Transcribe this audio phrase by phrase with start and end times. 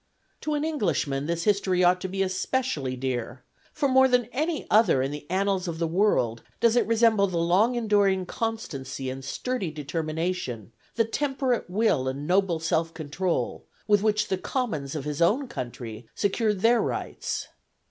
[0.41, 5.03] To an Englishman this history ought to be especially dear, for more than any other
[5.03, 9.69] in the annals of the world does it resemble the long enduring constancy and sturdy
[9.69, 15.47] determination, the temperate will and noble self control, with which the Commons of his own
[15.47, 17.49] country secured their rights.